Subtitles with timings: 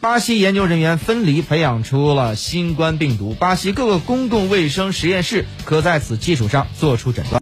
[0.00, 7.38] 巴西研究人员分离培养出了新冠病毒，巴西各个公共卫生实验室可在此基础上做出诊断。